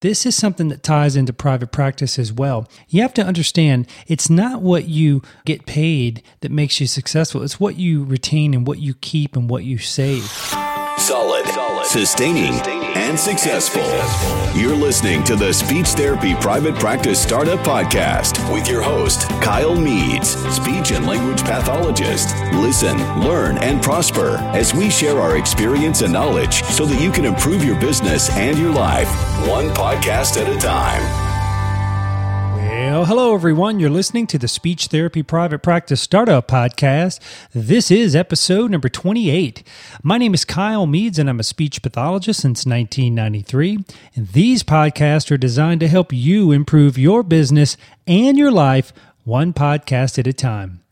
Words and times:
This 0.00 0.24
is 0.24 0.34
something 0.34 0.68
that 0.68 0.82
ties 0.82 1.14
into 1.14 1.34
private 1.34 1.72
practice 1.72 2.18
as 2.18 2.32
well. 2.32 2.66
You 2.88 3.02
have 3.02 3.12
to 3.14 3.22
understand 3.22 3.86
it's 4.06 4.30
not 4.30 4.62
what 4.62 4.88
you 4.88 5.20
get 5.44 5.66
paid 5.66 6.22
that 6.40 6.50
makes 6.50 6.80
you 6.80 6.86
successful, 6.86 7.42
it's 7.42 7.60
what 7.60 7.76
you 7.76 8.04
retain 8.04 8.54
and 8.54 8.66
what 8.66 8.78
you 8.78 8.94
keep 8.94 9.36
and 9.36 9.50
what 9.50 9.64
you 9.64 9.76
save. 9.76 10.24
Solid, 10.24 11.46
Solid. 11.46 11.86
Sustaining, 11.86 12.54
Sustaining, 12.54 12.79
and 12.96 13.18
successful. 13.18 13.82
You're 14.58 14.76
listening 14.76 15.24
to 15.24 15.36
the 15.36 15.52
Speech 15.52 15.88
Therapy 15.88 16.34
Private 16.34 16.74
Practice 16.76 17.20
Startup 17.20 17.58
Podcast 17.60 18.52
with 18.52 18.68
your 18.68 18.82
host, 18.82 19.28
Kyle 19.42 19.74
Meads, 19.74 20.36
speech 20.54 20.92
and 20.92 21.06
language 21.06 21.42
pathologist. 21.42 22.34
Listen, 22.54 22.98
learn, 23.20 23.58
and 23.58 23.82
prosper 23.82 24.36
as 24.54 24.74
we 24.74 24.90
share 24.90 25.18
our 25.20 25.36
experience 25.36 26.02
and 26.02 26.12
knowledge 26.12 26.62
so 26.64 26.86
that 26.86 27.00
you 27.00 27.10
can 27.10 27.24
improve 27.24 27.64
your 27.64 27.78
business 27.80 28.30
and 28.36 28.58
your 28.58 28.72
life, 28.72 29.08
one 29.48 29.68
podcast 29.70 30.40
at 30.40 30.48
a 30.48 30.58
time. 30.58 31.19
Hello 32.92 33.36
everyone. 33.36 33.78
You're 33.78 33.88
listening 33.88 34.26
to 34.26 34.36
the 34.36 34.48
Speech 34.48 34.88
Therapy 34.88 35.22
Private 35.22 35.60
Practice 35.60 36.00
Startup 36.00 36.46
Podcast. 36.48 37.20
This 37.54 37.88
is 37.88 38.16
episode 38.16 38.72
number 38.72 38.88
28. 38.88 39.62
My 40.02 40.18
name 40.18 40.34
is 40.34 40.44
Kyle 40.44 40.86
Meads 40.86 41.16
and 41.16 41.30
I'm 41.30 41.38
a 41.38 41.44
speech 41.44 41.82
pathologist 41.82 42.40
since 42.40 42.66
1993. 42.66 43.84
And 44.16 44.26
these 44.30 44.64
podcasts 44.64 45.30
are 45.30 45.36
designed 45.36 45.78
to 45.80 45.88
help 45.88 46.12
you 46.12 46.50
improve 46.50 46.98
your 46.98 47.22
business 47.22 47.76
and 48.08 48.36
your 48.36 48.50
life 48.50 48.92
one 49.22 49.52
podcast 49.52 50.18
at 50.18 50.26
a 50.26 50.32
time. 50.32 50.82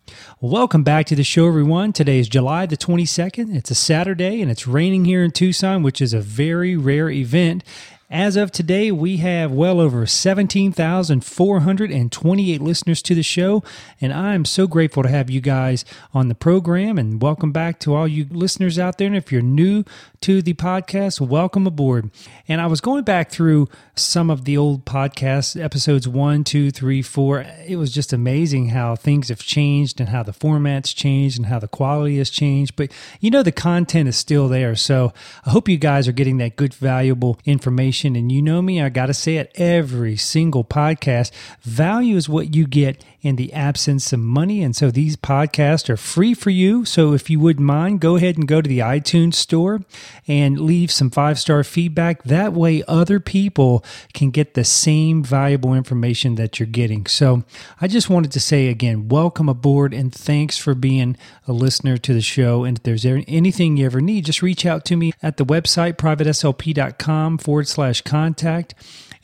Welcome 0.40 0.84
back 0.84 1.06
to 1.06 1.16
the 1.16 1.24
show, 1.24 1.48
everyone. 1.48 1.92
Today 1.92 2.20
is 2.20 2.28
July 2.28 2.66
the 2.66 2.76
22nd. 2.76 3.56
It's 3.56 3.72
a 3.72 3.74
Saturday 3.74 4.40
and 4.40 4.52
it's 4.52 4.68
raining 4.68 5.04
here 5.04 5.24
in 5.24 5.32
Tucson, 5.32 5.82
which 5.82 6.00
is 6.00 6.14
a 6.14 6.20
very 6.20 6.76
rare 6.76 7.10
event. 7.10 7.64
As 8.10 8.36
of 8.36 8.50
today, 8.50 8.90
we 8.90 9.18
have 9.18 9.52
well 9.52 9.78
over 9.78 10.06
17,428 10.06 12.62
listeners 12.62 13.02
to 13.02 13.14
the 13.14 13.22
show, 13.22 13.62
and 14.00 14.14
I'm 14.14 14.46
so 14.46 14.66
grateful 14.66 15.02
to 15.02 15.10
have 15.10 15.28
you 15.28 15.42
guys 15.42 15.84
on 16.14 16.28
the 16.28 16.34
program. 16.34 16.96
And 16.96 17.20
welcome 17.20 17.52
back 17.52 17.78
to 17.80 17.94
all 17.94 18.08
you 18.08 18.26
listeners 18.30 18.78
out 18.78 18.96
there. 18.96 19.08
And 19.08 19.16
if 19.16 19.30
you're 19.30 19.42
new 19.42 19.84
to 20.22 20.40
the 20.40 20.54
podcast, 20.54 21.20
welcome 21.20 21.66
aboard. 21.66 22.10
And 22.48 22.62
I 22.62 22.66
was 22.66 22.80
going 22.80 23.04
back 23.04 23.30
through 23.30 23.68
some 23.94 24.30
of 24.30 24.46
the 24.46 24.56
old 24.56 24.86
podcast 24.86 25.62
episodes 25.62 26.08
one, 26.08 26.44
two, 26.44 26.70
three, 26.70 27.02
four. 27.02 27.44
It 27.66 27.76
was 27.76 27.92
just 27.92 28.14
amazing 28.14 28.70
how 28.70 28.96
things 28.96 29.28
have 29.28 29.40
changed 29.40 30.00
and 30.00 30.08
how 30.08 30.22
the 30.22 30.32
formats 30.32 30.96
changed 30.96 31.36
and 31.36 31.44
how 31.44 31.58
the 31.58 31.68
quality 31.68 32.16
has 32.16 32.30
changed. 32.30 32.74
But 32.74 32.90
you 33.20 33.30
know, 33.30 33.42
the 33.42 33.52
content 33.52 34.08
is 34.08 34.16
still 34.16 34.48
there. 34.48 34.76
So 34.76 35.12
I 35.44 35.50
hope 35.50 35.68
you 35.68 35.76
guys 35.76 36.08
are 36.08 36.12
getting 36.12 36.38
that 36.38 36.56
good, 36.56 36.72
valuable 36.72 37.38
information 37.44 37.97
And 38.04 38.30
you 38.30 38.42
know 38.42 38.62
me, 38.62 38.80
I 38.80 38.88
got 38.88 39.06
to 39.06 39.14
say 39.14 39.36
it 39.36 39.52
every 39.56 40.16
single 40.16 40.64
podcast. 40.64 41.30
Value 41.62 42.16
is 42.16 42.28
what 42.28 42.54
you 42.54 42.66
get 42.66 43.02
in 43.20 43.36
the 43.36 43.52
absence 43.52 44.12
of 44.12 44.20
money. 44.20 44.62
And 44.62 44.76
so 44.76 44.90
these 44.90 45.16
podcasts 45.16 45.90
are 45.90 45.96
free 45.96 46.34
for 46.34 46.50
you. 46.50 46.84
So 46.84 47.14
if 47.14 47.28
you 47.28 47.40
wouldn't 47.40 47.66
mind, 47.66 48.00
go 48.00 48.16
ahead 48.16 48.36
and 48.36 48.46
go 48.46 48.60
to 48.60 48.68
the 48.68 48.78
iTunes 48.78 49.34
store 49.34 49.82
and 50.28 50.60
leave 50.60 50.92
some 50.92 51.10
five 51.10 51.38
star 51.38 51.64
feedback. 51.64 52.22
That 52.22 52.52
way, 52.52 52.84
other 52.86 53.18
people 53.18 53.84
can 54.14 54.30
get 54.30 54.54
the 54.54 54.64
same 54.64 55.24
valuable 55.24 55.74
information 55.74 56.36
that 56.36 56.60
you're 56.60 56.66
getting. 56.66 57.06
So 57.06 57.42
I 57.80 57.88
just 57.88 58.08
wanted 58.08 58.30
to 58.32 58.40
say 58.40 58.68
again, 58.68 59.08
welcome 59.08 59.48
aboard 59.48 59.92
and 59.92 60.14
thanks 60.14 60.56
for 60.56 60.74
being 60.74 61.16
a 61.48 61.52
listener 61.52 61.96
to 61.96 62.14
the 62.14 62.20
show. 62.20 62.62
And 62.62 62.78
if 62.78 62.84
there's 62.84 63.04
anything 63.04 63.76
you 63.76 63.86
ever 63.86 64.00
need, 64.00 64.26
just 64.26 64.42
reach 64.42 64.64
out 64.64 64.84
to 64.86 64.96
me 64.96 65.12
at 65.22 65.38
the 65.38 65.44
website 65.44 65.94
privateslp.com 65.94 67.38
forward 67.38 67.66
slash 67.66 67.87
contact. 67.94 68.74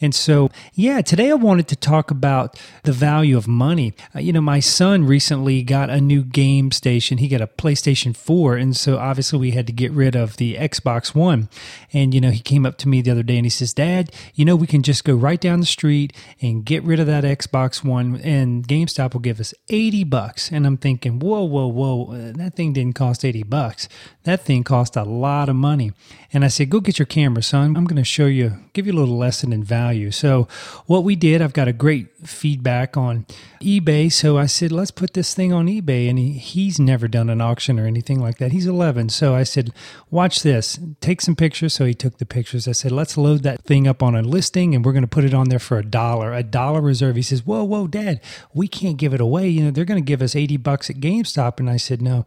And 0.01 0.15
so, 0.15 0.51
yeah, 0.75 1.01
today 1.01 1.31
I 1.31 1.35
wanted 1.35 1.69
to 1.69 1.77
talk 1.77 2.11
about 2.11 2.61
the 2.83 2.93
value 2.93 3.37
of 3.37 3.47
money. 3.47 3.95
Uh, 4.15 4.19
you 4.19 4.33
know, 4.33 4.41
my 4.41 4.61
son 4.61 5.05
recently 5.05 5.63
got 5.63 5.89
a 5.89 6.01
new 6.01 6.23
game 6.23 6.73
station. 6.73 7.19
He 7.19 7.29
got 7.29 7.41
a 7.41 7.47
PlayStation 7.47 8.17
4. 8.17 8.57
And 8.57 8.77
so 8.77 8.99
obviously 8.99 9.39
we 9.39 9.53
had 9.53 9.67
to 9.67 9.73
get 9.73 9.93
rid 9.93 10.17
of 10.17 10.37
the 10.37 10.57
Xbox 10.57 11.15
One. 11.15 11.49
And, 11.93 12.13
you 12.13 12.21
know, 12.21 12.31
he 12.31 12.41
came 12.41 12.67
up 12.67 12.77
to 12.79 12.89
me 12.89 13.03
the 13.03 13.13
other 13.13 13.23
day 13.23 13.37
and 13.37 13.47
he 13.47 13.51
says, 13.51 13.73
Dad, 13.73 14.13
you 14.35 14.45
know, 14.45 14.57
we 14.57 14.67
can 14.67 14.83
just 14.83 15.05
go 15.05 15.15
right 15.15 15.41
down 15.41 15.61
the 15.61 15.67
street 15.67 16.13
and 16.41 16.65
get 16.65 16.83
rid 16.83 17.01
of 17.01 17.07
that 17.07 17.25
Xbox 17.25 17.85
One 17.85 18.17
and 18.17 18.67
GameStop 18.67 19.15
will 19.15 19.21
give 19.21 19.41
us 19.41 19.55
80 19.69 20.05
bucks. 20.05 20.51
And 20.51 20.67
I'm 20.67 20.77
thinking, 20.77 21.19
whoa, 21.21 21.45
whoa, 21.45 21.67
whoa, 21.69 22.13
uh, 22.13 22.33
that 22.37 22.55
thing 22.57 22.73
didn't 22.73 22.97
cost 22.97 23.25
80 23.25 23.45
bucks. 23.45 23.89
That 24.25 24.45
thing 24.45 24.65
cost 24.65 24.97
a 24.97 25.05
lot 25.05 25.49
of 25.49 25.57
money. 25.57 25.93
And 26.33 26.45
I 26.45 26.49
said, 26.49 26.71
go 26.71 26.81
get 26.81 26.99
your 26.99 27.07
camera, 27.07 27.43
son. 27.43 27.77
I'm 27.77 27.85
going 27.85 27.97
to 27.97 28.05
show 28.05 28.27
you, 28.27 28.54
give 28.73 28.87
you 28.87 28.93
a 28.93 28.99
little 28.99 29.17
lesson 29.17 29.53
in 29.53 29.65
value. 29.65 30.11
So, 30.11 30.49
what 30.87 31.05
we 31.05 31.17
did, 31.17 31.43
I've 31.43 31.53
got 31.53 31.69
a 31.69 31.73
great 31.73 32.27
feedback 32.27 32.97
on 32.97 33.27
eBay. 33.61 34.11
So, 34.11 34.39
I 34.39 34.47
said, 34.47 34.73
let's 34.73 34.91
put 34.91 35.15
this 35.15 35.35
thing 35.35 35.53
on 35.53 35.67
eBay. 35.67 36.09
And 36.09 36.19
he, 36.19 36.33
he's 36.33 36.79
never 36.79 37.09
done 37.09 37.31
an 37.31 37.41
auction 37.41 37.79
or 37.79 37.87
anything 37.87 38.21
like 38.21 38.39
that. 38.39 38.53
He's 38.53 38.67
11. 38.67 39.11
So, 39.11 39.35
I 39.35 39.43
said, 39.43 39.71
watch 40.11 40.43
this, 40.43 40.79
take 41.01 41.21
some 41.21 41.37
pictures. 41.37 41.75
So, 41.75 41.85
he 41.85 41.95
took 41.95 42.19
the 42.19 42.27
pictures. 42.27 42.69
I 42.69 42.73
said, 42.73 42.93
let's 42.93 43.17
load 43.17 43.43
that 43.43 43.63
thing 43.65 43.87
up 43.87 44.03
on 44.03 44.15
a 44.15 44.23
listing 44.23 44.75
and 44.75 44.85
we're 44.85 44.93
going 44.93 45.03
to 45.03 45.09
put 45.09 45.25
it 45.25 45.35
on 45.35 45.49
there 45.49 45.59
for 45.59 45.79
a 45.79 45.85
dollar, 45.85 46.33
a 46.33 46.43
dollar 46.43 46.81
reserve. 46.81 47.17
He 47.17 47.23
says, 47.23 47.47
whoa, 47.47 47.65
whoa, 47.65 47.87
dad, 47.87 48.21
we 48.53 48.69
can't 48.69 48.97
give 48.97 49.15
it 49.15 49.21
away. 49.21 49.49
You 49.49 49.65
know, 49.65 49.71
they're 49.71 49.85
going 49.85 50.03
to 50.03 50.07
give 50.07 50.23
us 50.23 50.37
80 50.37 50.57
bucks 50.59 50.91
at 50.91 50.97
GameStop. 50.97 51.59
And 51.59 51.71
I 51.71 51.77
said, 51.77 52.03
no, 52.03 52.25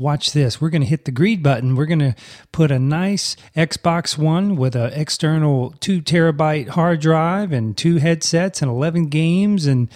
watch 0.00 0.32
this. 0.32 0.60
We're 0.60 0.70
going 0.70 0.80
to 0.80 0.88
hit 0.88 1.04
the 1.04 1.10
greed 1.10 1.42
button. 1.42 1.76
We're 1.76 1.86
going 1.86 1.98
to 1.98 2.14
put 2.52 2.70
a 2.70 2.78
nice 2.78 3.36
Xbox 3.54 4.16
One 4.16 4.56
with 4.56 4.74
an 4.74 4.92
external 4.94 5.74
two 5.80 6.00
terabyte 6.00 6.68
hard 6.68 7.00
drive 7.00 7.52
and 7.52 7.76
two 7.76 7.96
headsets 7.96 8.62
and 8.62 8.70
11 8.70 9.06
games 9.06 9.66
and 9.66 9.90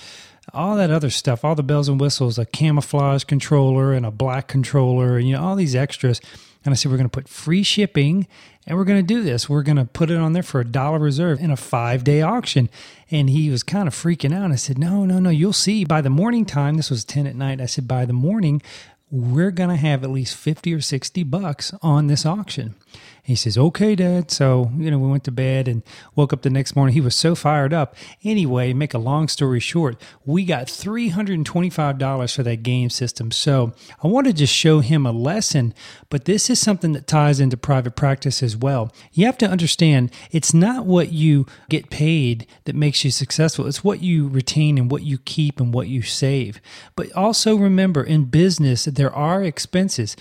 all 0.53 0.77
that 0.77 0.91
other 0.91 1.11
stuff, 1.11 1.43
all 1.45 1.55
the 1.55 1.63
bells 1.63 1.89
and 1.89 1.99
whistles, 1.99 2.39
a 2.39 2.45
camouflage 2.45 3.25
controller 3.25 3.95
and 3.95 4.05
a 4.05 4.11
black 4.11 4.47
controller, 4.47 5.17
and 5.17 5.27
you 5.27 5.35
know, 5.35 5.43
all 5.43 5.57
these 5.57 5.75
extras. 5.75 6.21
And 6.65 6.73
I 6.73 6.77
said, 6.77 6.91
we're 6.91 6.99
going 6.99 7.09
to 7.09 7.21
put 7.21 7.29
free 7.29 7.63
shipping 7.63 8.27
and 8.67 8.79
we're 8.79 8.85
going 8.85 9.01
to 9.01 9.15
do 9.15 9.23
this. 9.23 9.49
We're 9.49 9.63
going 9.63 9.77
to 9.77 9.85
put 9.85 10.11
it 10.11 10.17
on 10.17 10.33
there 10.33 10.43
for 10.43 10.61
a 10.61 10.65
dollar 10.65 10.99
reserve 10.99 11.41
in 11.41 11.51
a 11.51 11.57
five 11.57 12.05
day 12.05 12.23
auction. 12.23 12.71
And 13.11 13.29
he 13.29 13.51
was 13.51 13.63
kind 13.63 13.87
of 13.87 13.95
freaking 13.95 14.35
out. 14.35 14.51
I 14.51 14.57
said, 14.57 14.79
no, 14.79 15.05
no, 15.05 15.19
no, 15.19 15.29
you'll 15.29 15.53
see 15.53 15.85
by 15.85 16.01
the 16.01 16.11
morning 16.11 16.47
time. 16.47 16.77
This 16.77 16.91
was 16.91 17.05
10 17.05 17.27
at 17.27 17.37
night. 17.37 17.61
I 17.61 17.67
said, 17.67 17.87
by 17.87 18.07
the 18.07 18.15
morning, 18.15 18.63
we're 19.11 19.51
going 19.51 19.71
to 19.71 19.77
have 19.77 20.03
at 20.03 20.11
least 20.11 20.37
50 20.37 20.75
or 20.75 20.81
60 20.81 21.23
bucks 21.25 21.73
on 21.83 22.07
this 22.07 22.27
auction. 22.27 22.75
He 23.23 23.35
says, 23.37 23.57
okay, 23.57 23.95
dad. 23.95 24.31
So, 24.31 24.71
you 24.77 24.91
know, 24.91 24.99
we 24.99 25.09
went 25.09 25.25
to 25.25 25.31
bed 25.31 25.67
and 25.67 25.83
woke 26.15 26.35
up 26.35 26.43
the 26.43 26.51
next 26.51 26.77
morning. 26.77 26.93
He 26.93 27.01
was 27.01 27.15
so 27.15 27.35
fired 27.35 27.73
up. 27.73 27.97
Anyway, 28.23 28.75
make 28.75 28.93
a 28.93 28.99
long 28.99 29.29
story 29.29 29.61
short, 29.61 29.99
we 30.27 30.45
got 30.45 30.67
$325 30.67 32.35
for 32.35 32.43
that 32.43 32.63
game 32.63 32.91
system. 32.91 33.31
So 33.31 33.73
I 34.03 34.09
want 34.09 34.27
to 34.27 34.35
just 34.35 34.53
show 34.53 34.81
him 34.81 35.07
a 35.07 35.13
lesson, 35.13 35.73
but 36.11 36.27
this 36.27 36.51
is 36.51 36.61
something 36.61 36.93
that 36.93 37.07
ties 37.07 37.41
into 37.41 37.57
private 37.57 37.97
practice 37.97 38.43
as 38.43 38.59
well. 38.59 38.93
You 39.13 39.25
have 39.25 39.39
to 39.39 39.49
understand 39.49 40.11
it's 40.31 40.53
not 40.53 40.85
what 40.85 41.11
you 41.11 41.47
get 41.71 41.89
paid 41.89 42.47
that 42.65 42.77
makes 42.77 43.05
you 43.05 43.11
successful. 43.11 43.67
It's 43.67 43.83
what 43.83 44.03
you 44.03 44.29
retain 44.29 44.77
and 44.77 44.91
what 44.91 45.03
you 45.03 45.17
keep 45.17 45.61
and 45.61 45.73
what 45.73 45.89
you 45.89 46.03
save. 46.03 46.61
But 46.95 47.11
also 47.13 47.57
remember 47.57 48.05
in 48.05 48.27
business, 48.27 48.85
there 48.85 49.15
are 49.15 49.43
expenses. 49.43 50.15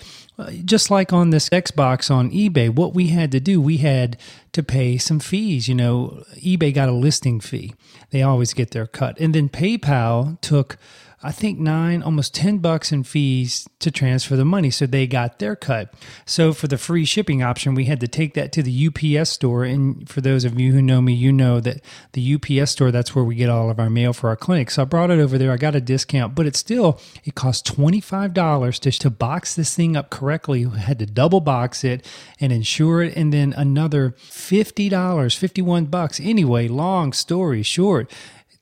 Just 0.64 0.90
like 0.90 1.12
on 1.12 1.30
this 1.30 1.48
Xbox 1.50 2.10
on 2.10 2.30
eBay, 2.32 2.63
what 2.68 2.94
we 2.94 3.08
had 3.08 3.32
to 3.32 3.40
do, 3.40 3.60
we 3.60 3.78
had 3.78 4.16
to 4.52 4.62
pay 4.62 4.98
some 4.98 5.20
fees. 5.20 5.68
You 5.68 5.74
know, 5.74 6.24
eBay 6.36 6.74
got 6.74 6.88
a 6.88 6.92
listing 6.92 7.40
fee, 7.40 7.74
they 8.10 8.22
always 8.22 8.54
get 8.54 8.70
their 8.70 8.86
cut. 8.86 9.18
And 9.18 9.34
then 9.34 9.48
PayPal 9.48 10.40
took 10.40 10.76
I 11.24 11.32
think 11.32 11.58
nine, 11.58 12.02
almost 12.02 12.34
10 12.34 12.58
bucks 12.58 12.92
in 12.92 13.02
fees 13.02 13.66
to 13.78 13.90
transfer 13.90 14.36
the 14.36 14.44
money. 14.44 14.70
So 14.70 14.86
they 14.86 15.06
got 15.06 15.38
their 15.38 15.56
cut. 15.56 15.94
So 16.26 16.52
for 16.52 16.68
the 16.68 16.76
free 16.76 17.06
shipping 17.06 17.42
option, 17.42 17.74
we 17.74 17.86
had 17.86 18.00
to 18.00 18.08
take 18.08 18.34
that 18.34 18.52
to 18.52 18.62
the 18.62 18.88
UPS 18.88 19.30
store. 19.30 19.64
And 19.64 20.06
for 20.06 20.20
those 20.20 20.44
of 20.44 20.60
you 20.60 20.72
who 20.74 20.82
know 20.82 21.00
me, 21.00 21.14
you 21.14 21.32
know 21.32 21.60
that 21.60 21.80
the 22.12 22.34
UPS 22.34 22.72
store, 22.72 22.90
that's 22.90 23.14
where 23.14 23.24
we 23.24 23.36
get 23.36 23.48
all 23.48 23.70
of 23.70 23.80
our 23.80 23.88
mail 23.88 24.12
for 24.12 24.28
our 24.28 24.36
clinic. 24.36 24.70
So 24.70 24.82
I 24.82 24.84
brought 24.84 25.10
it 25.10 25.18
over 25.18 25.38
there. 25.38 25.50
I 25.50 25.56
got 25.56 25.74
a 25.74 25.80
discount, 25.80 26.34
but 26.34 26.44
it 26.44 26.56
still, 26.56 27.00
it 27.24 27.34
cost 27.34 27.66
$25 27.74 28.80
to, 28.80 28.90
to 28.90 29.10
box 29.10 29.54
this 29.54 29.74
thing 29.74 29.96
up 29.96 30.10
correctly. 30.10 30.66
We 30.66 30.78
had 30.78 30.98
to 30.98 31.06
double 31.06 31.40
box 31.40 31.84
it 31.84 32.06
and 32.38 32.52
insure 32.52 33.02
it. 33.02 33.16
And 33.16 33.32
then 33.32 33.54
another 33.56 34.10
$50, 34.10 35.36
51 35.36 35.86
bucks. 35.86 36.20
Anyway, 36.20 36.68
long 36.68 37.14
story 37.14 37.62
short, 37.62 38.10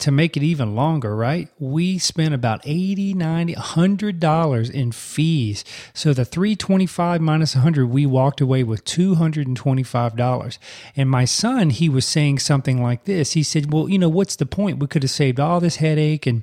to 0.03 0.11
make 0.11 0.37
it 0.37 0.43
even 0.43 0.75
longer, 0.75 1.15
right? 1.15 1.49
We 1.61 1.97
spent 1.99 2.35
about 2.35 2.61
80, 2.65 3.15
90, 3.15 3.55
100 3.55 4.19
dollars 4.19 4.69
in 4.69 4.91
fees. 4.91 5.65
So 5.95 6.13
the 6.13 6.25
325 6.25 7.21
minus 7.21 7.55
100, 7.55 7.87
we 7.87 8.05
walked 8.05 8.41
away 8.41 8.65
with 8.65 8.85
225 8.85 10.17
dollars. 10.17 10.59
And 10.97 11.09
my 11.09 11.25
son, 11.25 11.71
he 11.71 11.89
was 11.89 12.05
saying 12.05 12.41
something 12.41 12.83
like 12.83 13.05
this. 13.05 13.33
He 13.33 13.45
said, 13.45 13.73
"Well, 13.73 13.89
you 13.89 13.99
know, 13.99 14.09
what's 14.09 14.37
the 14.37 14.47
point? 14.47 14.81
We 14.81 14.89
could 14.89 15.05
have 15.05 15.11
saved 15.11 15.39
all 15.39 15.61
this 15.61 15.77
headache 15.77 16.27
and 16.27 16.43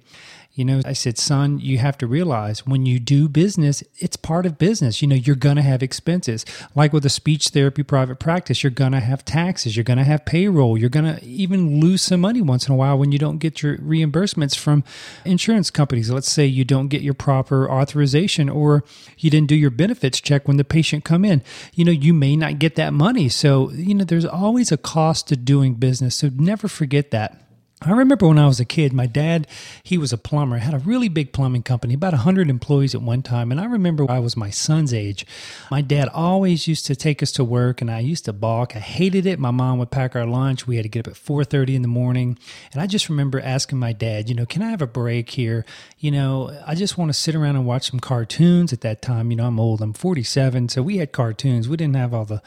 You 0.59 0.65
know, 0.65 0.81
I 0.83 0.91
said, 0.91 1.17
son, 1.17 1.59
you 1.59 1.77
have 1.77 1.97
to 1.99 2.05
realize 2.05 2.65
when 2.65 2.85
you 2.85 2.99
do 2.99 3.29
business, 3.29 3.81
it's 3.95 4.17
part 4.17 4.45
of 4.45 4.57
business. 4.57 5.01
You 5.01 5.07
know, 5.07 5.15
you're 5.15 5.37
going 5.37 5.55
to 5.55 5.61
have 5.61 5.81
expenses. 5.81 6.45
Like 6.75 6.91
with 6.91 7.05
a 7.05 7.09
speech 7.09 7.47
therapy 7.47 7.81
private 7.81 8.19
practice, 8.19 8.61
you're 8.61 8.69
going 8.69 8.91
to 8.91 8.99
have 8.99 9.23
taxes, 9.23 9.77
you're 9.77 9.85
going 9.85 9.99
to 9.99 10.03
have 10.03 10.25
payroll, 10.25 10.77
you're 10.77 10.89
going 10.89 11.15
to 11.15 11.23
even 11.23 11.79
lose 11.79 12.01
some 12.01 12.19
money 12.19 12.41
once 12.41 12.67
in 12.67 12.73
a 12.73 12.75
while 12.75 12.99
when 12.99 13.13
you 13.13 13.17
don't 13.17 13.37
get 13.37 13.63
your 13.63 13.77
reimbursements 13.77 14.57
from 14.57 14.83
insurance 15.23 15.71
companies. 15.71 16.09
Let's 16.09 16.29
say 16.29 16.45
you 16.45 16.65
don't 16.65 16.89
get 16.89 17.03
your 17.03 17.13
proper 17.13 17.71
authorization 17.71 18.49
or 18.49 18.83
you 19.17 19.29
didn't 19.29 19.47
do 19.47 19.55
your 19.55 19.71
benefits 19.71 20.19
check 20.19 20.45
when 20.45 20.57
the 20.57 20.65
patient 20.65 21.05
come 21.05 21.23
in. 21.23 21.41
You 21.73 21.85
know, 21.85 21.93
you 21.93 22.13
may 22.13 22.35
not 22.35 22.59
get 22.59 22.75
that 22.75 22.91
money. 22.91 23.29
So, 23.29 23.71
you 23.71 23.95
know, 23.95 24.03
there's 24.03 24.25
always 24.25 24.73
a 24.73 24.77
cost 24.77 25.29
to 25.29 25.37
doing 25.37 25.75
business. 25.75 26.15
So 26.15 26.29
never 26.35 26.67
forget 26.67 27.11
that. 27.11 27.48
I 27.81 27.91
remember 27.91 28.27
when 28.27 28.37
I 28.37 28.45
was 28.45 28.59
a 28.59 28.65
kid, 28.65 28.91
my 28.91 29.05
dad, 29.05 29.47
he 29.83 29.97
was 29.97 30.11
a 30.11 30.17
plumber, 30.17 30.57
had 30.57 30.73
a 30.73 30.79
really 30.79 31.07
big 31.07 31.31
plumbing 31.31 31.63
company, 31.63 31.93
about 31.93 32.11
100 32.11 32.49
employees 32.49 32.93
at 32.93 33.01
one 33.01 33.21
time. 33.21 33.51
And 33.51 33.61
I 33.61 33.63
remember 33.65 34.05
I 34.11 34.19
was 34.19 34.35
my 34.35 34.49
son's 34.49 34.93
age. 34.93 35.25
My 35.71 35.79
dad 35.79 36.09
always 36.09 36.67
used 36.67 36.85
to 36.87 36.95
take 36.95 37.23
us 37.23 37.31
to 37.33 37.43
work 37.45 37.79
and 37.79 37.89
I 37.89 37.99
used 37.99 38.25
to 38.25 38.33
balk. 38.33 38.75
I 38.75 38.79
hated 38.79 39.25
it. 39.25 39.39
My 39.39 39.51
mom 39.51 39.79
would 39.79 39.91
pack 39.91 40.13
our 40.13 40.25
lunch. 40.25 40.67
We 40.67 40.75
had 40.75 40.83
to 40.83 40.89
get 40.89 41.07
up 41.07 41.11
at 41.11 41.17
4:30 41.17 41.75
in 41.75 41.81
the 41.81 41.87
morning. 41.87 42.37
And 42.73 42.81
I 42.81 42.85
just 42.85 43.07
remember 43.07 43.39
asking 43.39 43.79
my 43.79 43.93
dad, 43.93 44.27
you 44.27 44.35
know, 44.35 44.45
can 44.45 44.61
I 44.61 44.71
have 44.71 44.81
a 44.81 44.87
break 44.87 45.29
here? 45.29 45.65
You 45.99 46.11
know, 46.11 46.51
I 46.67 46.75
just 46.75 46.97
want 46.97 47.09
to 47.09 47.13
sit 47.13 47.33
around 47.33 47.55
and 47.55 47.65
watch 47.65 47.89
some 47.89 48.01
cartoons 48.01 48.73
at 48.73 48.81
that 48.81 49.01
time. 49.01 49.31
You 49.31 49.37
know, 49.37 49.47
I'm 49.47 49.59
old. 49.59 49.81
I'm 49.81 49.93
47, 49.93 50.67
so 50.67 50.81
we 50.81 50.97
had 50.97 51.13
cartoons. 51.13 51.69
We 51.69 51.77
didn't 51.77 51.95
have 51.95 52.13
all 52.13 52.25
the 52.25 52.41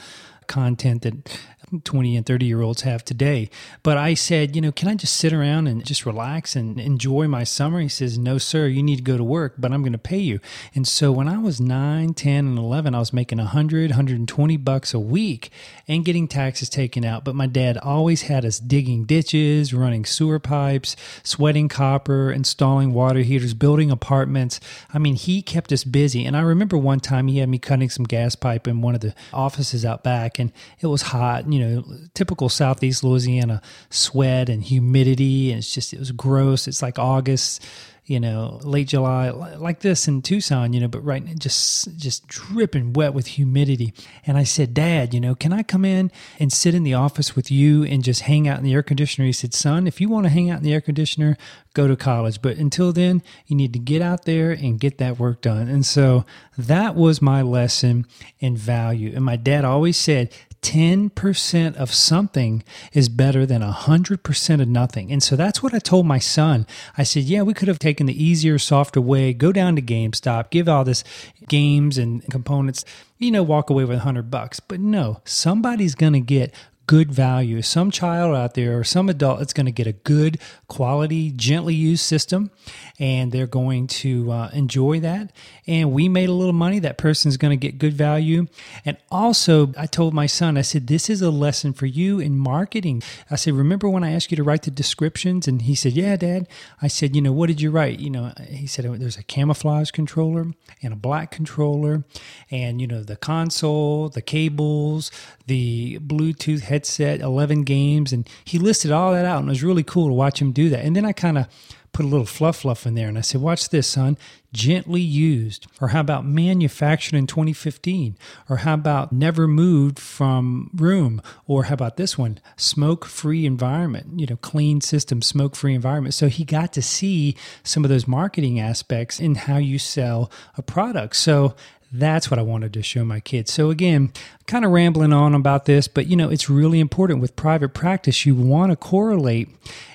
content 0.46 1.02
that 1.02 1.40
20 1.80 2.16
and 2.16 2.26
30 2.26 2.46
year 2.46 2.60
olds 2.60 2.82
have 2.82 3.04
today. 3.04 3.50
But 3.82 3.96
I 3.96 4.14
said, 4.14 4.54
you 4.54 4.62
know, 4.62 4.72
can 4.72 4.88
I 4.88 4.94
just 4.94 5.16
sit 5.16 5.32
around 5.32 5.66
and 5.66 5.84
just 5.84 6.06
relax 6.06 6.54
and 6.56 6.78
enjoy 6.78 7.28
my 7.28 7.44
summer? 7.44 7.80
He 7.80 7.88
says, 7.88 8.18
no, 8.18 8.38
sir, 8.38 8.66
you 8.66 8.82
need 8.82 8.96
to 8.96 9.02
go 9.02 9.16
to 9.16 9.24
work, 9.24 9.54
but 9.58 9.72
I'm 9.72 9.82
going 9.82 9.92
to 9.92 9.98
pay 9.98 10.18
you. 10.18 10.40
And 10.74 10.86
so 10.86 11.10
when 11.12 11.28
I 11.28 11.38
was 11.38 11.60
9, 11.60 12.14
10, 12.14 12.46
and 12.46 12.58
11, 12.58 12.94
I 12.94 12.98
was 12.98 13.12
making 13.12 13.38
100, 13.38 13.90
120 13.90 14.56
bucks 14.58 14.94
a 14.94 15.00
week 15.00 15.50
and 15.88 16.04
getting 16.04 16.28
taxes 16.28 16.68
taken 16.68 17.04
out. 17.04 17.24
But 17.24 17.34
my 17.34 17.46
dad 17.46 17.78
always 17.78 18.22
had 18.22 18.44
us 18.44 18.58
digging 18.58 19.04
ditches, 19.04 19.72
running 19.72 20.04
sewer 20.04 20.38
pipes, 20.38 20.96
sweating 21.22 21.68
copper, 21.68 22.30
installing 22.30 22.92
water 22.92 23.20
heaters, 23.20 23.54
building 23.54 23.90
apartments. 23.90 24.60
I 24.92 24.98
mean, 24.98 25.14
he 25.14 25.42
kept 25.42 25.72
us 25.72 25.84
busy. 25.84 26.24
And 26.24 26.36
I 26.36 26.40
remember 26.40 26.76
one 26.76 27.00
time 27.00 27.28
he 27.28 27.38
had 27.38 27.48
me 27.48 27.58
cutting 27.58 27.90
some 27.90 28.04
gas 28.04 28.34
pipe 28.34 28.66
in 28.66 28.82
one 28.82 28.94
of 28.94 29.00
the 29.00 29.14
offices 29.32 29.84
out 29.84 30.02
back, 30.02 30.38
and 30.38 30.52
it 30.80 30.86
was 30.86 31.02
hot. 31.02 31.50
You 31.50 31.60
know, 31.60 31.61
know, 31.62 31.84
typical 32.14 32.48
Southeast 32.48 33.04
Louisiana 33.04 33.62
sweat 33.90 34.48
and 34.48 34.62
humidity. 34.62 35.50
And 35.50 35.58
it's 35.58 35.72
just, 35.72 35.92
it 35.92 35.98
was 35.98 36.12
gross. 36.12 36.66
It's 36.68 36.82
like 36.82 36.98
August, 36.98 37.64
you 38.04 38.18
know, 38.18 38.58
late 38.64 38.88
July, 38.88 39.30
like 39.30 39.80
this 39.80 40.08
in 40.08 40.22
Tucson, 40.22 40.72
you 40.72 40.80
know, 40.80 40.88
but 40.88 41.04
right 41.04 41.24
now 41.24 41.34
just 41.38 41.96
just 41.96 42.26
dripping 42.26 42.92
wet 42.94 43.14
with 43.14 43.28
humidity. 43.28 43.94
And 44.26 44.36
I 44.36 44.42
said, 44.42 44.74
Dad, 44.74 45.14
you 45.14 45.20
know, 45.20 45.36
can 45.36 45.52
I 45.52 45.62
come 45.62 45.84
in 45.84 46.10
and 46.40 46.52
sit 46.52 46.74
in 46.74 46.82
the 46.82 46.94
office 46.94 47.36
with 47.36 47.50
you 47.50 47.84
and 47.84 48.02
just 48.02 48.22
hang 48.22 48.48
out 48.48 48.58
in 48.58 48.64
the 48.64 48.74
air 48.74 48.82
conditioner? 48.82 49.26
He 49.26 49.32
said, 49.32 49.54
Son, 49.54 49.86
if 49.86 50.00
you 50.00 50.08
want 50.08 50.24
to 50.24 50.30
hang 50.30 50.50
out 50.50 50.58
in 50.58 50.64
the 50.64 50.74
air 50.74 50.80
conditioner, 50.80 51.36
go 51.74 51.86
to 51.86 51.94
college. 51.94 52.42
But 52.42 52.56
until 52.56 52.92
then, 52.92 53.22
you 53.46 53.54
need 53.54 53.72
to 53.72 53.78
get 53.78 54.02
out 54.02 54.24
there 54.24 54.50
and 54.50 54.80
get 54.80 54.98
that 54.98 55.20
work 55.20 55.40
done. 55.40 55.68
And 55.68 55.86
so 55.86 56.26
that 56.58 56.96
was 56.96 57.22
my 57.22 57.40
lesson 57.40 58.06
in 58.40 58.56
value. 58.56 59.12
And 59.14 59.24
my 59.24 59.36
dad 59.36 59.64
always 59.64 59.96
said, 59.96 60.32
10% 60.62 61.76
of 61.76 61.92
something 61.92 62.62
is 62.92 63.08
better 63.08 63.44
than 63.44 63.62
100% 63.62 64.62
of 64.62 64.68
nothing. 64.68 65.10
And 65.12 65.22
so 65.22 65.34
that's 65.34 65.62
what 65.62 65.74
I 65.74 65.80
told 65.80 66.06
my 66.06 66.18
son. 66.18 66.66
I 66.96 67.02
said, 67.02 67.24
yeah, 67.24 67.42
we 67.42 67.52
could 67.52 67.68
have 67.68 67.80
taken 67.80 68.06
the 68.06 68.24
easier, 68.24 68.58
softer 68.58 69.00
way, 69.00 69.32
go 69.32 69.50
down 69.52 69.76
to 69.76 69.82
GameStop, 69.82 70.50
give 70.50 70.68
all 70.68 70.84
this 70.84 71.02
games 71.48 71.98
and 71.98 72.22
components, 72.30 72.84
you 73.18 73.32
know, 73.32 73.42
walk 73.42 73.70
away 73.70 73.84
with 73.84 73.98
100 73.98 74.30
bucks. 74.30 74.60
But 74.60 74.80
no, 74.80 75.20
somebody's 75.24 75.96
going 75.96 76.14
to 76.14 76.20
get 76.20 76.54
good 76.86 77.12
value. 77.12 77.62
Some 77.62 77.90
child 77.90 78.34
out 78.34 78.54
there 78.54 78.78
or 78.78 78.84
some 78.84 79.08
adult 79.08 79.38
that's 79.38 79.52
going 79.52 79.66
to 79.66 79.72
get 79.72 79.86
a 79.86 79.92
good 79.92 80.38
quality, 80.68 81.30
gently 81.30 81.74
used 81.74 82.04
system 82.04 82.50
and 82.98 83.32
they're 83.32 83.46
going 83.46 83.86
to 83.86 84.30
uh, 84.30 84.50
enjoy 84.52 85.00
that. 85.00 85.32
And 85.66 85.92
we 85.92 86.08
made 86.08 86.28
a 86.28 86.32
little 86.32 86.52
money. 86.52 86.78
That 86.78 86.98
person's 86.98 87.36
going 87.36 87.50
to 87.50 87.56
get 87.56 87.78
good 87.78 87.94
value. 87.94 88.46
And 88.84 88.96
also, 89.10 89.72
I 89.76 89.86
told 89.86 90.14
my 90.14 90.26
son, 90.26 90.56
I 90.56 90.62
said, 90.62 90.86
this 90.86 91.10
is 91.10 91.22
a 91.22 91.30
lesson 91.30 91.72
for 91.72 91.86
you 91.86 92.20
in 92.20 92.38
marketing. 92.38 93.02
I 93.30 93.36
said, 93.36 93.54
remember 93.54 93.88
when 93.88 94.04
I 94.04 94.12
asked 94.12 94.30
you 94.30 94.36
to 94.36 94.42
write 94.42 94.62
the 94.62 94.70
descriptions? 94.70 95.48
And 95.48 95.62
he 95.62 95.74
said, 95.74 95.92
yeah, 95.92 96.16
dad. 96.16 96.46
I 96.80 96.88
said, 96.88 97.14
you 97.16 97.22
know, 97.22 97.32
what 97.32 97.48
did 97.48 97.60
you 97.60 97.70
write? 97.70 98.00
You 98.00 98.10
know, 98.10 98.32
he 98.48 98.66
said, 98.66 98.84
there's 98.84 99.18
a 99.18 99.22
camouflage 99.22 99.90
controller 99.90 100.46
and 100.82 100.92
a 100.92 100.96
black 100.96 101.30
controller 101.30 102.04
and, 102.50 102.80
you 102.80 102.86
know, 102.86 103.02
the 103.02 103.16
console, 103.16 104.08
the 104.08 104.22
cables, 104.22 105.10
the 105.46 105.98
Bluetooth 105.98 106.62
headset, 106.72 107.20
11 107.20 107.62
games. 107.62 108.12
And 108.12 108.28
he 108.44 108.58
listed 108.58 108.90
all 108.90 109.12
that 109.12 109.26
out. 109.26 109.40
And 109.40 109.48
it 109.48 109.52
was 109.52 109.62
really 109.62 109.84
cool 109.84 110.08
to 110.08 110.14
watch 110.14 110.40
him 110.40 110.52
do 110.52 110.68
that. 110.70 110.84
And 110.84 110.96
then 110.96 111.04
I 111.04 111.12
kind 111.12 111.38
of 111.38 111.46
put 111.92 112.06
a 112.06 112.08
little 112.08 112.26
fluff 112.26 112.58
fluff 112.58 112.86
in 112.86 112.94
there. 112.94 113.08
And 113.08 113.18
I 113.18 113.20
said, 113.20 113.40
Watch 113.40 113.68
this, 113.68 113.86
son. 113.86 114.16
Gently 114.52 115.00
used. 115.00 115.66
Or 115.80 115.88
how 115.88 116.00
about 116.00 116.26
manufactured 116.26 117.16
in 117.16 117.26
2015? 117.26 118.16
Or 118.48 118.58
how 118.58 118.74
about 118.74 119.12
never 119.12 119.46
moved 119.46 119.98
from 119.98 120.70
room? 120.74 121.22
Or 121.46 121.64
how 121.64 121.74
about 121.74 121.96
this 121.96 122.18
one? 122.18 122.38
Smoke 122.56 123.04
free 123.04 123.46
environment, 123.46 124.20
you 124.20 124.26
know, 124.26 124.36
clean 124.36 124.80
system, 124.80 125.22
smoke 125.22 125.56
free 125.56 125.74
environment. 125.74 126.14
So 126.14 126.28
he 126.28 126.44
got 126.44 126.72
to 126.74 126.82
see 126.82 127.36
some 127.62 127.84
of 127.84 127.90
those 127.90 128.08
marketing 128.08 128.60
aspects 128.60 129.20
in 129.20 129.34
how 129.36 129.56
you 129.56 129.78
sell 129.78 130.30
a 130.56 130.62
product. 130.62 131.16
So 131.16 131.54
that's 131.92 132.30
what 132.30 132.38
I 132.38 132.42
wanted 132.42 132.72
to 132.74 132.82
show 132.82 133.04
my 133.04 133.20
kids. 133.20 133.52
So 133.52 133.70
again, 133.70 134.12
kind 134.46 134.64
of 134.64 134.70
rambling 134.70 135.12
on 135.12 135.34
about 135.34 135.66
this, 135.66 135.88
but 135.88 136.06
you 136.06 136.16
know, 136.16 136.30
it's 136.30 136.48
really 136.48 136.80
important 136.80 137.20
with 137.20 137.36
private 137.36 137.74
practice. 137.74 138.24
You 138.24 138.34
want 138.34 138.70
to 138.70 138.76
correlate 138.76 139.50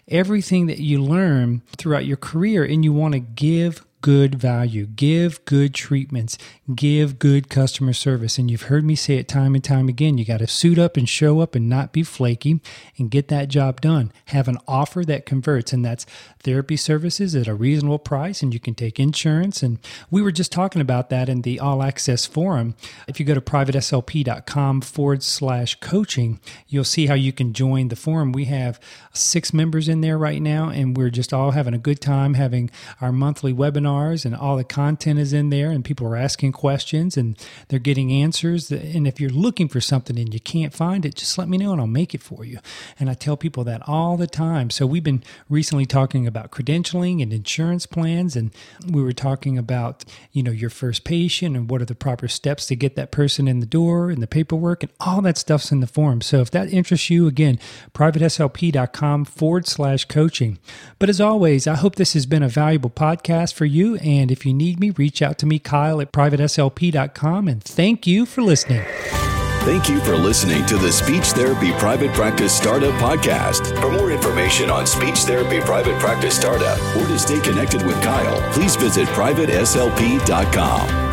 everything 0.07 0.67
that 0.67 0.79
you 0.79 1.01
learn 1.01 1.63
throughout 1.77 2.05
your 2.05 2.17
career 2.17 2.63
and 2.63 2.83
you 2.83 2.93
want 2.93 3.13
to 3.13 3.19
give 3.19 3.83
good 4.01 4.35
value, 4.35 4.85
give 4.85 5.43
good 5.45 5.73
treatments, 5.73 6.37
give 6.73 7.19
good 7.19 7.49
customer 7.49 7.93
service. 7.93 8.37
And 8.37 8.49
you've 8.49 8.63
heard 8.63 8.85
me 8.85 8.95
say 8.95 9.15
it 9.15 9.27
time 9.27 9.55
and 9.55 9.63
time 9.63 9.89
again. 9.89 10.17
You 10.17 10.25
got 10.25 10.39
to 10.39 10.47
suit 10.47 10.77
up 10.77 10.97
and 10.97 11.07
show 11.07 11.39
up 11.39 11.55
and 11.55 11.67
not 11.67 11.93
be 11.93 12.03
flaky 12.03 12.61
and 12.97 13.11
get 13.11 13.27
that 13.29 13.49
job 13.49 13.81
done. 13.81 14.11
Have 14.25 14.47
an 14.47 14.57
offer 14.67 15.03
that 15.05 15.25
converts, 15.25 15.73
and 15.73 15.83
that's 15.83 16.05
therapy 16.43 16.77
services 16.77 17.35
at 17.35 17.47
a 17.47 17.53
reasonable 17.53 17.99
price, 17.99 18.41
and 18.41 18.53
you 18.53 18.59
can 18.59 18.75
take 18.75 18.99
insurance. 18.99 19.63
And 19.63 19.79
we 20.09 20.21
were 20.21 20.31
just 20.31 20.51
talking 20.51 20.81
about 20.81 21.09
that 21.09 21.29
in 21.29 21.41
the 21.41 21.59
All 21.59 21.83
Access 21.83 22.25
Forum. 22.25 22.75
If 23.07 23.19
you 23.19 23.25
go 23.25 23.33
to 23.33 23.41
privateslp.com 23.41 24.81
forward 24.81 25.23
slash 25.23 25.75
coaching, 25.75 26.39
you'll 26.67 26.83
see 26.83 27.07
how 27.07 27.15
you 27.15 27.33
can 27.33 27.53
join 27.53 27.87
the 27.87 27.95
forum. 27.95 28.31
We 28.31 28.45
have 28.45 28.79
six 29.13 29.53
members 29.53 29.89
in 29.89 30.01
there 30.01 30.17
right 30.17 30.41
now, 30.41 30.69
and 30.69 30.95
we're 30.95 31.09
just 31.09 31.33
all 31.33 31.51
having 31.51 31.73
a 31.73 31.79
good 31.79 31.99
time 31.99 32.35
having 32.35 32.69
our 33.01 33.11
monthly 33.11 33.53
webinars, 33.87 34.25
and 34.25 34.35
all 34.35 34.57
the 34.57 34.63
content 34.63 35.19
is 35.19 35.33
in 35.33 35.49
there, 35.49 35.71
and 35.71 35.83
people 35.83 36.07
are 36.07 36.15
asking 36.15 36.51
questions 36.51 37.17
and 37.17 37.37
they're 37.67 37.79
getting 37.79 38.11
answers. 38.11 38.71
And 38.71 39.07
if 39.07 39.19
you're 39.19 39.29
looking 39.29 39.67
for 39.67 39.81
something 39.81 40.17
and 40.17 40.33
you 40.33 40.39
can't 40.39 40.73
find 40.73 41.05
it, 41.05 41.15
just 41.15 41.37
let 41.37 41.49
me 41.49 41.57
know 41.57 41.71
and 41.71 41.81
I'll 41.81 41.87
make 41.87 42.13
it 42.13 42.21
for 42.21 42.45
you. 42.45 42.59
And 42.99 43.09
I 43.09 43.13
tell 43.13 43.37
people 43.37 43.63
that 43.65 43.81
all 43.87 44.17
the 44.17 44.27
time. 44.27 44.69
So 44.69 44.85
we've 44.85 45.03
been 45.03 45.23
recently 45.49 45.85
talking 45.85 46.27
about 46.27 46.51
credentialing 46.51 47.21
and 47.21 47.33
insurance 47.33 47.85
plans, 47.85 48.35
and 48.35 48.51
we 48.91 49.01
were 49.01 49.13
talking 49.13 49.57
about, 49.57 50.05
you 50.31 50.43
know, 50.43 50.51
your 50.51 50.69
first 50.69 51.03
patient 51.03 51.55
and 51.55 51.69
what 51.69 51.81
are 51.81 51.85
the 51.85 51.95
proper 51.95 52.27
steps 52.27 52.65
to 52.67 52.75
get 52.75 52.95
that 52.95 53.11
person 53.11 53.47
in 53.47 53.59
the 53.59 53.65
door 53.65 54.09
and 54.09 54.21
the 54.21 54.27
paperwork 54.27 54.83
and 54.83 54.91
all 54.99 55.21
that 55.21 55.37
stuff's 55.37 55.71
in 55.71 55.79
the 55.79 55.87
form. 55.87 56.21
So 56.21 56.41
if 56.41 56.51
that 56.51 56.71
interests 56.71 57.09
you, 57.09 57.27
again, 57.27 57.59
privateslp.com 57.93 59.25
forward 59.25 59.67
slash 59.67 60.05
coaching. 60.05 60.59
But 60.99 61.09
as 61.09 61.21
always, 61.21 61.67
I 61.67 61.75
hope 61.75 61.95
this 61.95 62.13
has 62.13 62.25
been 62.25 62.43
a 62.43 62.49
valuable 62.49 62.89
podcast 62.89 63.53
for 63.53 63.65
you. 63.77 63.95
And 63.97 64.31
if 64.31 64.45
you 64.45 64.53
need 64.53 64.79
me, 64.79 64.89
reach 64.89 65.21
out 65.21 65.37
to 65.39 65.45
me, 65.45 65.59
Kyle 65.59 66.01
at 66.01 66.11
privateslp.com. 66.11 67.47
And 67.47 67.63
thank 67.63 68.05
you 68.05 68.25
for 68.25 68.41
listening. 68.41 68.83
Thank 69.61 69.89
you 69.89 69.99
for 69.99 70.15
listening 70.15 70.65
to 70.67 70.77
the 70.77 70.91
Speech 70.91 71.31
Therapy 71.31 71.71
Private 71.73 72.13
Practice 72.13 72.55
Startup 72.55 72.93
Podcast. 72.93 73.77
For 73.81 73.91
more 73.91 74.11
information 74.11 74.69
on 74.69 74.87
speech 74.87 75.19
therapy 75.19 75.59
private 75.59 75.99
practice 75.99 76.37
startup 76.37 76.79
or 76.95 77.05
to 77.05 77.19
stay 77.19 77.41
connected 77.41 77.85
with 77.85 78.01
Kyle, 78.01 78.53
please 78.53 78.77
visit 78.77 79.07
privateslp.com. 79.09 81.06